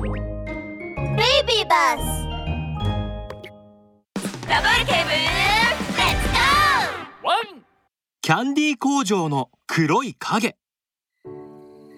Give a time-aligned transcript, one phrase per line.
[0.00, 2.02] ベイビーバス
[4.48, 7.64] ダブルケーブルレッツゴーワン
[8.22, 10.56] キャンディー工場の黒い影。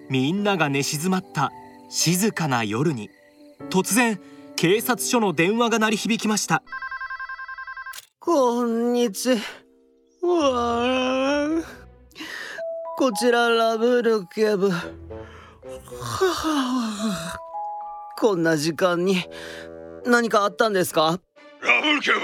[0.09, 1.51] みんなが寝静まった
[1.91, 3.11] 静かな夜に
[3.69, 4.19] 突然
[4.55, 6.63] 警察署の電話が鳴り響きました。
[8.19, 9.35] こんにち
[10.23, 11.63] は。
[12.97, 14.71] こちらラブール警部。
[14.71, 14.97] は
[17.37, 17.50] あ
[18.17, 19.23] こんな時間に
[20.05, 21.19] 何かあったんですか？
[21.61, 22.19] ラブル警部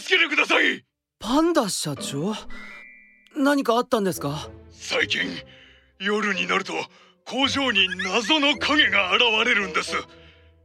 [0.00, 0.84] 助けてください！
[1.18, 2.34] パンダ社長？
[3.36, 4.48] 何かあったんですか？
[4.72, 5.22] 最近
[5.98, 6.72] 夜になると
[7.24, 9.94] 工場に謎の影が現れるんです。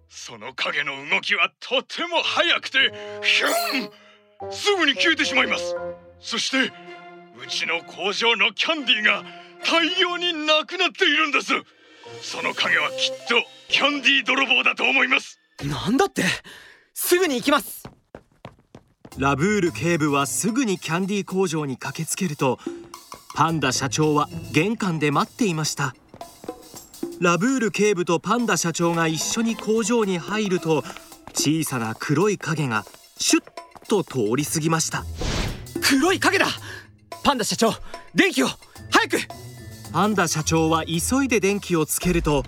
[0.09, 2.77] その影の動きはとても速くて
[3.23, 4.51] ヒュン！
[4.51, 5.75] すぐに消えてしまいます。
[6.19, 6.73] そして
[7.41, 9.23] うちの工場のキャンディーが
[9.65, 11.53] 大量になくなっているんです
[12.21, 15.39] その影はきっとキャンディー泥棒だと思います。
[15.63, 16.23] なんだって？
[16.93, 17.83] すぐに行きます。
[19.17, 22.59] ラブール警部はすぐにキャンディー工場に駆けつけると
[23.35, 25.93] パンダ社長は玄関で待っていました。
[27.19, 30.83] ラブール警部とパンダ社長が一緒に工場に入ると
[31.33, 32.85] 小さな黒い影が
[33.17, 33.43] シュッ
[33.87, 35.03] と通り過ぎました。
[35.81, 36.47] 黒い影だ！
[37.23, 37.73] パンダ社長
[38.15, 38.47] 電気を！
[38.89, 39.17] 早く
[39.93, 42.43] パンダ社長は急いで電気をつけると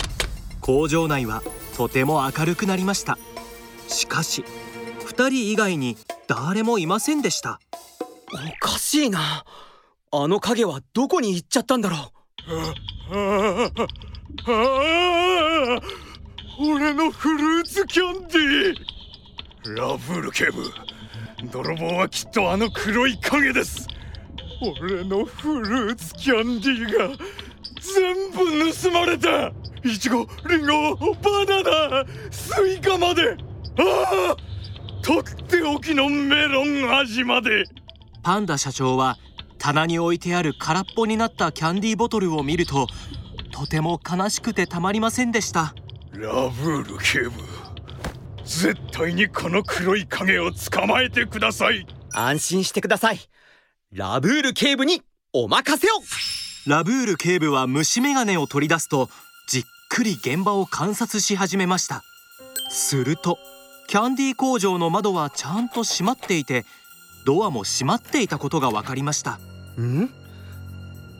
[0.61, 1.43] 工場内は
[1.75, 3.17] とても明るくなりました。
[3.89, 4.45] しかし
[5.07, 7.59] 2人以外に誰もいませんでした。
[8.31, 9.43] おかしいな。
[10.11, 11.97] あの影はどこに行っちゃったんだろ
[12.47, 12.53] う。
[12.53, 12.73] あ
[13.11, 13.71] あ
[14.47, 14.51] あ
[15.79, 15.81] あ
[16.59, 19.75] 俺のフルーツキャンディー。
[19.75, 20.63] ラブール警部
[21.51, 23.87] 泥棒はきっとあの黒い影です
[24.63, 27.17] 俺のフルーツキャンディーが
[27.81, 29.51] 全部盗まれた。
[29.83, 33.35] イチゴリンゴバナナスイカまで。
[33.77, 34.37] ああ
[35.01, 37.65] とっておきのメロン味まで。
[38.23, 39.17] パンダ社長は
[39.57, 42.87] 棚に置いてある空っぽになったキャンディーボトルを見ると
[43.51, 45.75] とても悲しくてたまりませんでした。
[46.13, 47.43] ラブール警部
[48.45, 51.85] 絶対にこの黒い影を捕まえてください。
[52.13, 53.19] 安心してください
[53.95, 55.91] ラブール警部にお任せを。
[56.65, 59.07] ラブール警部は虫眼鏡を取り出すと
[59.47, 62.01] じっくり現場を観察し始めました。
[62.71, 63.37] すると
[63.87, 66.65] キャンディー工場の窓はちゃんと閉まっていて
[67.23, 69.33] ドアも閉まっていたことが分かりました。
[69.79, 70.09] ん？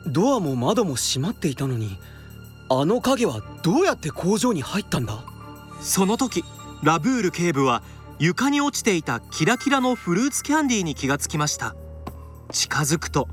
[0.08, 1.96] ドアも窓も閉まっていたのに
[2.68, 5.22] あの影はどうやって工場に入ったんだ？
[5.80, 6.42] その時
[6.82, 7.84] ラブール警部は
[8.18, 11.76] 床に落ちていたキラキラのフルーツキャンディーに気がつきました
[12.54, 13.28] 近づくと。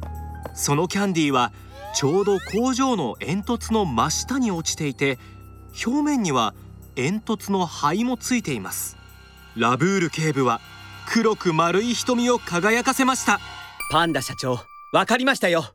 [0.53, 1.53] そのキャンディーは
[1.95, 5.19] ちょうど工場の煙突の真下に落ちていて
[5.85, 6.53] 表面には
[6.95, 8.97] 煙突の灰もついています。
[9.55, 10.59] ラブール警部は
[11.07, 13.39] 黒く丸い瞳を輝かせました。
[13.91, 14.59] パンダ社長
[14.93, 15.65] わかりましたよ。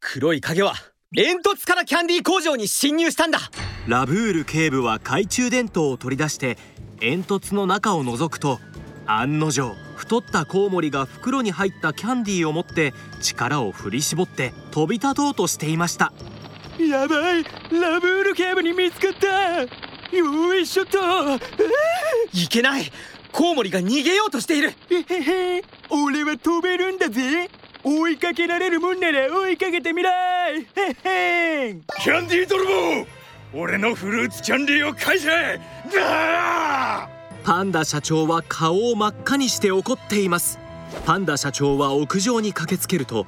[0.00, 0.74] 黒い影は
[1.14, 3.38] 煙突からキャンディー工場に侵入したんだ。
[3.86, 6.58] ラブール警部は懐中電灯を取り出して
[7.00, 8.58] 煙突の中を覗くと
[9.08, 16.12] 案の定太ったコウモリが袋に入ったキャンディーを持って力を振り絞って飛び立とうとしていました。
[16.78, 19.62] やばいラブール警部に見つかった。
[20.16, 20.98] よいしょと。
[22.32, 22.92] いけない。
[23.32, 24.70] コウモリが逃げようとしている。
[24.90, 25.62] へへ。
[25.90, 27.50] 俺は飛べるんだぜ。
[27.82, 30.60] 追いかけられるもんなら追いかけてみらい。
[30.60, 35.28] へへキャンディー泥棒俺のフルーツキャンディーを返せ。
[35.96, 37.17] だ
[37.48, 40.58] パンダ社長は顔を真っ赤にして怒っています。
[41.06, 43.24] パンダ社長は屋上に駆けつけると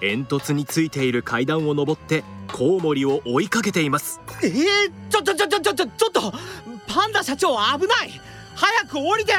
[0.00, 4.22] 煙突についている階段を登ってコウモリを追いかけています。
[4.42, 4.52] えー、
[5.10, 6.32] ちょちょちょちょちょちょちょっと
[6.86, 8.20] パンダ社長危ない。
[8.54, 9.34] 早く降りて。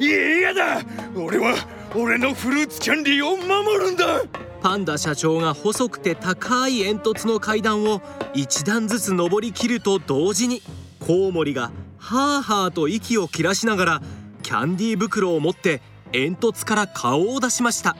[0.00, 0.80] 嫌だ。
[1.14, 1.54] 俺は
[1.94, 4.24] 俺のフルーツキャンディーを守るんだ。
[4.62, 8.02] パンダ社長が細くて高い煙突の階段を
[8.34, 10.60] 一段ずつ登りきると同時に
[10.98, 11.70] コウモリが
[12.10, 14.02] ハーハーと息を切らしながら
[14.42, 15.80] キャンディー袋を持って
[16.10, 17.94] 煙突から顔を出しました。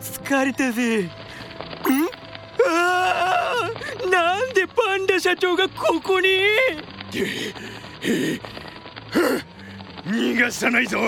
[0.00, 1.02] 疲れたぜ。
[1.04, 1.10] ん？
[2.68, 6.28] あーなんでパンダ社長がここに？
[10.04, 10.98] 逃がさないぞ。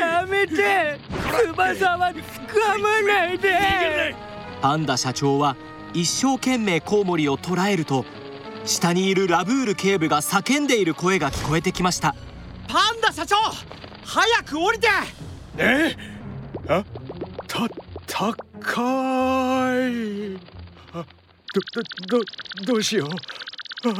[0.00, 0.98] やめて。
[1.48, 4.16] 翼は掴まないで。
[4.62, 5.54] パンダ社長は
[5.92, 8.04] 一生懸命コウモリを捕らえると
[8.64, 12.14] 下にいるラブール警部が叫んでいる声が聞こえてきました。
[12.68, 13.36] パンダ社長
[14.04, 14.88] 早く降りて。
[15.56, 15.96] え？
[16.68, 16.84] あ？
[17.48, 17.68] た
[18.06, 18.32] 高
[19.88, 20.38] い。
[20.92, 21.00] ど
[22.08, 22.20] ど
[22.66, 23.08] どうしよう。
[23.88, 23.94] ああ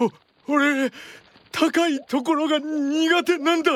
[0.00, 0.04] あ
[0.48, 0.90] お俺
[1.52, 3.70] 高いところが苦手なんだ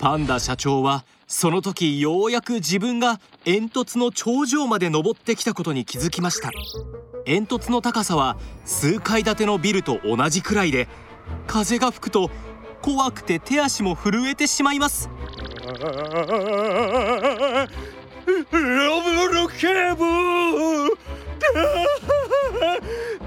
[0.00, 6.50] パンダ社長はその時ようやく自分が煙突の頂上まで登ってきたことに気づきました。
[7.26, 10.88] 煙突の高さは数階建てのビルと同じくらいで
[11.46, 12.30] 風が吹くと
[12.80, 15.10] 怖くて手足も震えてしまいます。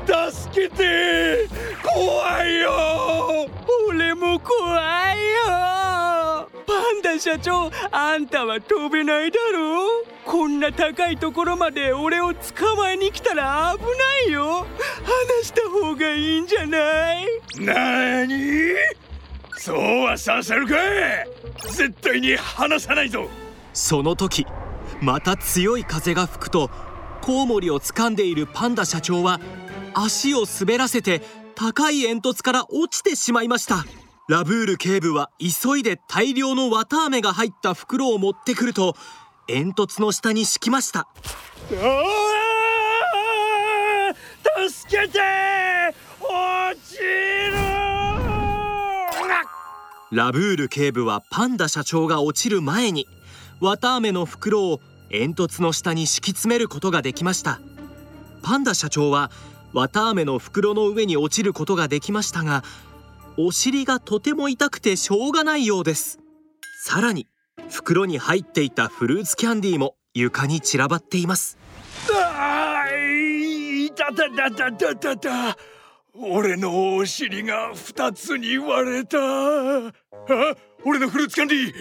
[0.06, 1.48] 助けて！
[1.84, 3.48] 怖いよ！
[3.90, 5.18] 俺も怖い
[5.48, 5.73] よ！
[7.24, 10.06] 社長あんたは飛べないだろう。
[10.26, 13.84] こんな高いところまで俺を捕まえに来たら危
[14.28, 14.66] ないよ。
[15.40, 17.26] 話した方がいいんじゃない？
[17.60, 18.36] なに
[19.56, 20.76] そうはさせるか
[21.72, 23.30] 絶対に離さないぞ。
[23.72, 24.46] その時
[25.02, 26.70] また強い風が吹くと
[27.22, 29.40] コウモリを掴んでいるパンダ社長は
[29.94, 31.22] 足を滑らせて
[31.56, 33.86] 高い煙突から落ちてしまいました
[34.30, 38.96] ラブール警部は急いで大量の綿あめが入った袋を持ってくると
[39.48, 41.10] 煙突の下に敷きました。
[44.70, 45.20] 助けて
[46.22, 47.54] 落ちる
[50.12, 53.08] ラブール警部はパンダ社長が落ちる前に
[53.60, 54.80] 綿あめの袋を
[55.10, 57.60] 煙突の下に敷き詰めることができました。
[58.42, 59.32] パンダ社長は
[59.74, 62.64] 綿あめの袋の上に落ちることができましたが
[63.38, 66.20] お尻がとても痛くてしょうがないようです。
[66.86, 67.28] さらに
[67.70, 71.58] 袋に入っていたフルーツキャンディーも床に散らばっています。
[72.14, 75.58] あーいたたたたたたた。
[76.16, 79.18] 俺のお尻が二つに割れた。
[79.18, 79.92] あ
[80.86, 81.74] 俺のフルーツキャンディー。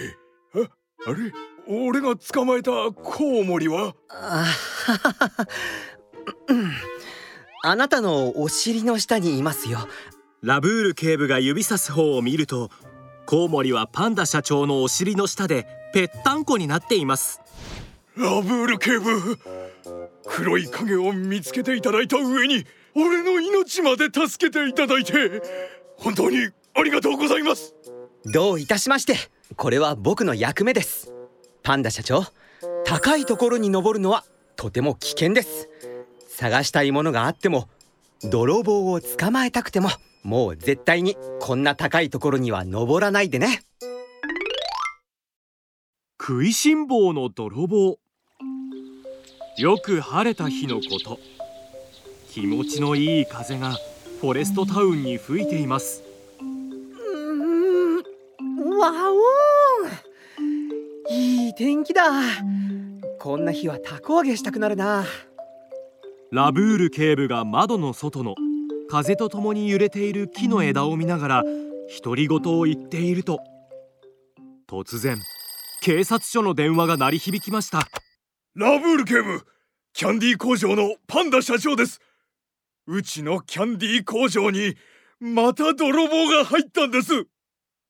[0.64, 1.32] ああれ？
[1.68, 3.94] 俺が捕まえたコウモリは？
[4.08, 4.46] あ
[7.64, 9.86] あなたのお尻の下にいますよ
[10.42, 12.68] ラブール警部が指さす方を見ると
[13.26, 17.40] コウモリはパンダ社長のお尻の下でぺったんこになっています。
[18.16, 19.38] ラブール警部
[20.26, 22.66] 黒い影を見つけていただいた上に
[22.96, 25.12] 俺の命まで助けていただいて
[25.96, 27.76] 本当にありがとうございます。
[28.24, 29.14] どういたしまして
[29.54, 31.12] これは僕の役目です。
[31.62, 32.24] パンダ社長
[32.84, 34.24] 高いところに登るのは
[34.56, 35.68] とても危険です。
[36.26, 37.68] 探したいものがあっても
[38.24, 39.88] 泥棒を捕まえたくても
[40.22, 43.62] もう絶対にこんな高いところには登らないでね。
[46.20, 47.98] 食いしん坊の泥棒。
[49.58, 51.18] よく晴れた日のこと。
[52.30, 53.72] 気持ちのいい風が
[54.20, 56.04] フォレストタウンに吹いています。
[58.80, 59.20] わお
[61.12, 62.04] いい天気だ。
[63.18, 65.04] こんな日はたこ揚げしたくなるな。
[66.30, 68.34] ラブール警部が窓の外の
[68.92, 71.44] 風とともに揺れている木の枝を見ながら
[72.04, 73.40] 独り言を言っていると
[74.68, 75.18] 突然
[75.80, 77.88] 警察署の電話が鳴り響きました。
[78.54, 79.46] ラブール警部
[79.94, 82.00] キャンディー工場のパンダ社長です。
[82.86, 84.76] うちのキャンディー工場に
[85.18, 87.12] また泥棒が入ったんです。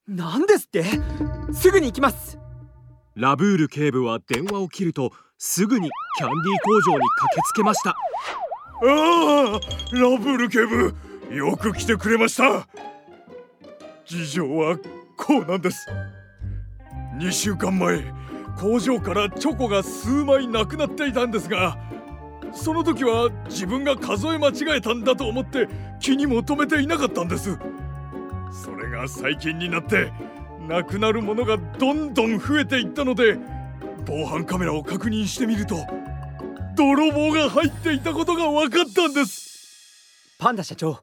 [0.06, 0.84] なんですって？
[1.52, 2.38] すぐに行きます。
[3.16, 7.96] ラブール警部は電話を切るとすぐにキャンディー工場に駆けつけました
[8.84, 10.94] ああラブル警部
[11.32, 12.66] よく来てくれました。
[14.04, 14.76] 事情は
[15.16, 15.86] こうなんです。
[17.16, 18.02] 2週間前
[18.58, 21.78] 工場からチョコが数枚なくなっていたんですが
[22.52, 25.68] その時は自分が数え間違えたんだと思って
[26.00, 27.58] 気にも留めていなかったんです。
[28.50, 30.12] それが最近になって
[30.68, 33.38] なくなるものがどんどん増えていったので
[34.04, 35.76] 防犯カメラを確認してみると
[36.76, 40.36] 泥棒が入っていたことが分かったんです。
[40.38, 41.00] パンダ社長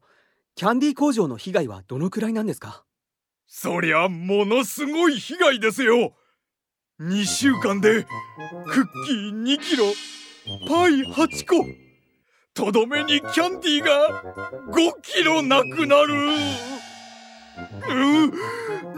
[0.55, 2.83] キャンディー工場の被害はどのくらいなんですか？
[3.47, 6.13] そりゃものすごい被害ですよ。
[6.99, 8.09] 2週間でク
[8.81, 9.85] ッキー2キロ
[10.67, 11.65] パイ8個。
[12.53, 14.23] とどめにキャンディーが
[14.73, 16.13] 5キロなくなる。
[17.89, 17.93] う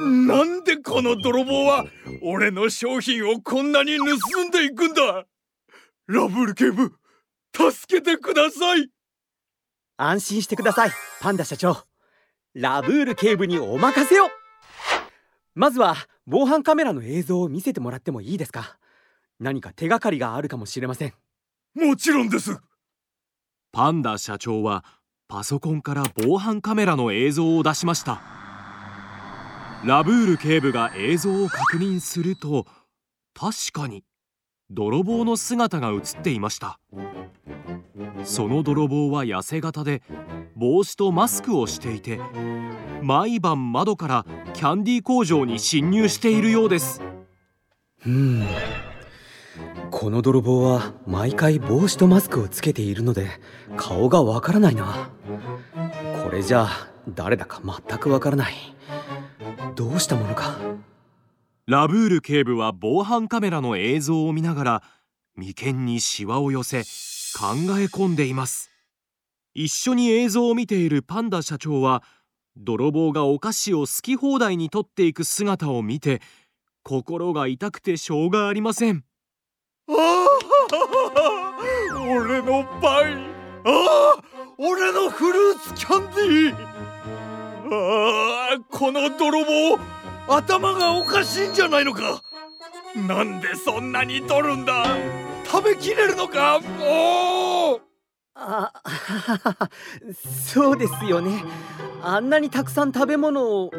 [0.07, 1.85] んなんでこの泥棒は
[2.23, 5.25] 俺の商品をこんなに盗んでいくんだ？
[6.13, 6.91] ラブル警部
[7.55, 8.89] 助けてください。
[9.95, 10.91] 安心してください
[11.21, 11.85] パンダ社長。
[12.53, 14.25] ラブール警部にお任せを。
[15.55, 15.95] まずは
[16.27, 18.77] 防犯カメラの映像を見せてもらってもいいですか？
[19.39, 21.13] 何か手がかりがあるかもしれません。
[21.75, 22.59] もちろんです。
[23.71, 24.83] パンダ社長は
[25.29, 28.21] パソコンから防犯カメラの映像を出しました。
[29.85, 32.65] ラブール警部が映像を確認すると
[33.33, 34.03] 確かに
[34.73, 36.79] 泥棒の姿が映っていました。
[38.23, 40.01] その泥棒は痩せ型で
[40.55, 42.19] 帽子とマスクをしていて
[43.01, 47.01] 毎晩窓からキャンディー工場に侵入しているようです。
[48.05, 48.45] うん。
[49.89, 53.27] この泥棒は毎回帽子とマスクをつけているので
[53.75, 55.09] 顔がわからないな。
[56.23, 58.53] これじゃあ誰だか全くわからない。
[59.75, 60.57] どうしたものか。
[61.67, 64.83] ラブール警部は防犯カメラの映像を見ながら
[65.35, 68.71] 眉間にシワを寄せ考え込んでいます。
[69.53, 72.03] 一緒に映像を見ているパンダ社長は
[72.57, 76.21] 泥棒がお菓子を好き放題に取っていく姿を見て
[76.83, 79.03] 心が痛くてしょうがありません。
[79.87, 80.31] ああ
[82.09, 83.13] 俺のパイ。
[83.63, 84.23] ああ
[84.57, 86.71] 俺のフルーツキャンディー。
[87.73, 90.00] ああこの泥棒。
[90.33, 92.21] 頭がおかしいんじゃないのか？
[92.95, 94.85] なんでそんなに取るんだ？
[95.45, 96.59] 食べきれるのか？
[96.59, 97.81] もう
[98.35, 98.71] あ
[100.47, 101.43] そうですよね。
[102.01, 103.65] あんなにたくさん食べ物を。
[103.67, 103.71] ん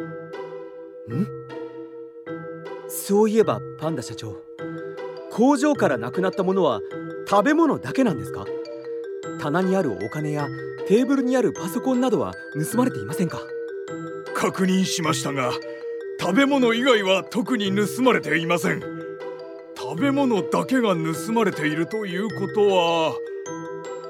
[2.87, 4.37] そういえばパンダ社長
[5.31, 6.79] 工場からなくなったものは
[7.27, 8.45] 食べ物だけなんですか？
[9.41, 10.47] 棚にあるお金や
[10.87, 12.33] テーブルにあるパソコンなどは
[12.71, 13.39] 盗まれていませんか？
[14.35, 15.51] 確認しましたが
[16.23, 18.81] 食べ物以外は特に盗まれていません。
[19.77, 23.13] 食べ物だけが盗まれているということは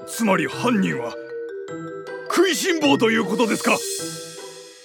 [0.05, 1.15] つまり犯人は
[2.29, 3.75] 食いしん坊ということですか？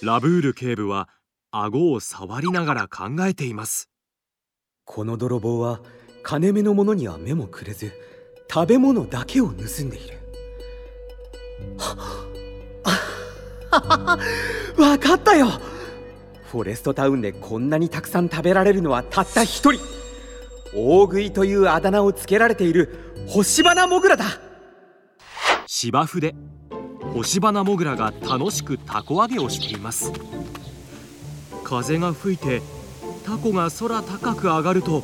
[0.01, 1.07] ラブール警部は
[1.51, 3.89] 顎を触りながら考えています。
[4.85, 5.81] この泥棒は
[6.23, 7.91] 金目のものには目もくれず
[8.51, 9.55] 食べ物だけを盗ん
[9.91, 10.17] でいる。
[13.69, 15.47] わかったよ
[16.51, 19.79] フォレストタウンでこんなにたくさん食べられるのはたった一人。
[20.75, 24.25] 大食いというあだ名をつけられている星花モグラだ。
[25.67, 26.33] 芝生で
[27.13, 30.11] 星花モグラが楽しくタコ揚げをしています。
[31.63, 32.63] 風が吹いて
[33.23, 35.03] タコが空高く上がると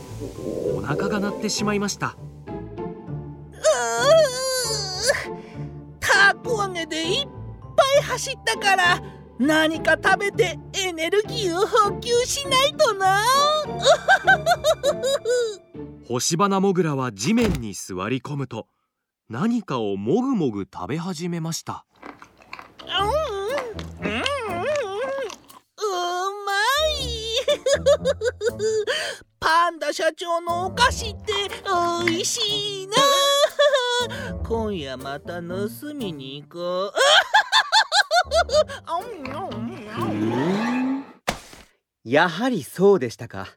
[0.75, 2.17] お腹が鳴ってしまいました。
[5.99, 7.27] たこ揚げでいっ
[7.75, 9.03] ぱい走ったから
[9.37, 13.21] 何か食べてエネルギーを補給しないとな。
[16.07, 18.67] 星花モグラは地面に座り込むと
[19.27, 21.85] 何かをもぐもぐ食べ始めました。
[22.85, 24.21] うんうんうん。
[24.21, 24.23] う
[26.45, 26.53] ま
[26.93, 27.05] い。
[29.39, 31.33] パンダ社長のお菓子って
[31.69, 32.93] おいしいな。
[34.47, 36.93] 今夜また盗みに行こう
[42.03, 43.47] やはりそうでしたか。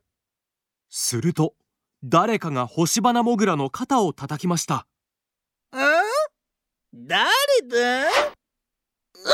[0.89, 1.55] すると
[2.03, 4.87] 誰かが星花モグラの肩を叩きました。
[5.73, 5.77] ん？
[6.95, 7.29] 誰
[7.69, 8.05] だ？
[9.25, 9.31] ラ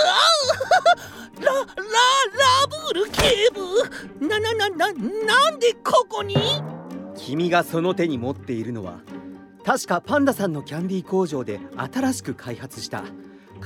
[1.41, 4.27] ララブール警部！
[4.27, 6.37] なななななんでここに？
[7.17, 8.99] 君がその手に持っているのは
[9.65, 13.05] 確かパンダさんのキャンディー工場で新しく開発した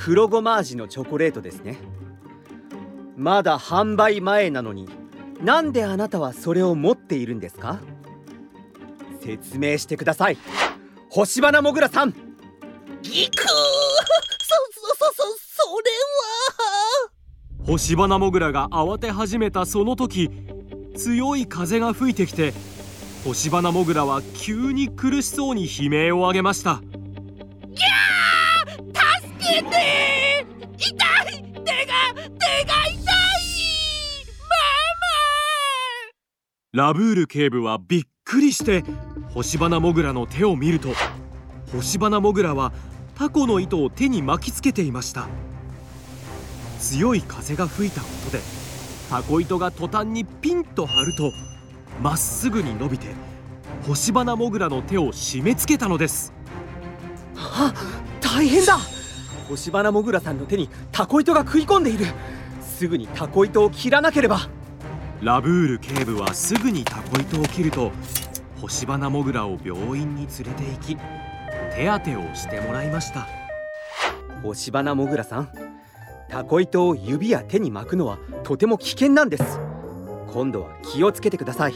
[0.00, 1.76] 黒ごま味のチョコレートですね。
[3.16, 4.88] まだ販売前なのに
[5.42, 7.80] なんであなたはそれを持っているんですか？
[9.20, 10.38] 説明してください。
[11.10, 12.12] 星花もぐらさん。
[13.02, 15.22] ギクそそそそ
[15.64, 15.90] それ
[17.64, 17.66] は。
[17.66, 20.30] 星花モグラが慌て始めたその時
[20.96, 22.54] 強い風が吹いてきて
[23.24, 26.80] 星花モグラは急に苦しそうに悲鳴を上げました
[29.48, 32.98] けて痛い手が手が痛い
[34.44, 34.52] マ
[36.74, 38.84] マラブール警部はびっくりして
[39.32, 40.90] 星花モグラの手を見ると
[41.72, 42.72] 星花モグラは
[43.16, 45.28] タコの糸を手に巻きつけていました
[46.78, 48.42] 強い風が吹いたことで
[49.08, 51.32] タコ糸が途端にピンと張ると
[52.02, 53.08] まっすぐに伸びて
[53.86, 56.34] 星花モグラの手を締め付けたのです
[57.34, 57.72] あ
[58.20, 58.78] 大変だ。
[59.48, 62.06] 星花もぐらさんの手にタコ糸が食い込んでいる。
[62.60, 64.48] すぐにタコ糸を切らなければ。
[65.20, 67.90] ラブール警部はすぐにタコ糸を切ると
[68.60, 70.96] 星花モグラを病院に連れて行き
[71.74, 73.26] 手当てをしてもらいました。
[74.42, 75.48] 星花もぐらさん
[76.28, 79.58] タコ糸を指や手に巻くのはとても危険なんです。
[80.32, 81.74] 今度は気をつけてください。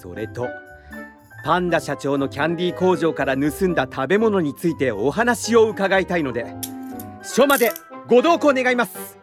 [0.00, 0.48] それと
[1.44, 6.75] パンダ社長のキャンディー工場から盗んだ食べ物についてお話を伺いたいので。
[7.26, 7.72] 署まで
[8.08, 9.15] ご同行願います。